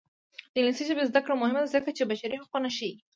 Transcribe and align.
د 0.51 0.53
انګلیسي 0.59 0.83
ژبې 0.89 1.03
زده 1.09 1.19
کړه 1.25 1.35
مهمه 1.41 1.59
ده 1.63 1.73
ځکه 1.75 1.89
چې 1.97 2.03
بشري 2.09 2.37
حقونه 2.41 2.69
ښيي. 2.77 2.93